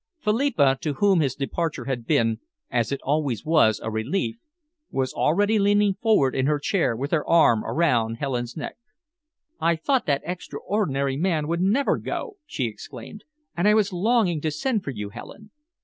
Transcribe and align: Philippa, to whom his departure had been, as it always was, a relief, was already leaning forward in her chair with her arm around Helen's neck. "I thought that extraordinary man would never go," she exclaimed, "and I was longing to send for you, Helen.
Philippa, 0.17 0.79
to 0.81 0.93
whom 0.93 1.19
his 1.19 1.35
departure 1.35 1.85
had 1.85 2.07
been, 2.07 2.39
as 2.71 2.91
it 2.91 2.99
always 3.03 3.45
was, 3.45 3.79
a 3.83 3.91
relief, 3.91 4.37
was 4.89 5.13
already 5.13 5.59
leaning 5.59 5.93
forward 5.93 6.33
in 6.33 6.47
her 6.47 6.57
chair 6.57 6.95
with 6.95 7.11
her 7.11 7.23
arm 7.29 7.63
around 7.63 8.15
Helen's 8.15 8.57
neck. 8.57 8.77
"I 9.59 9.75
thought 9.75 10.07
that 10.07 10.23
extraordinary 10.25 11.17
man 11.17 11.47
would 11.47 11.61
never 11.61 11.99
go," 11.99 12.37
she 12.47 12.65
exclaimed, 12.65 13.25
"and 13.55 13.67
I 13.67 13.75
was 13.75 13.93
longing 13.93 14.41
to 14.41 14.49
send 14.49 14.83
for 14.83 14.89
you, 14.89 15.09
Helen. 15.09 15.51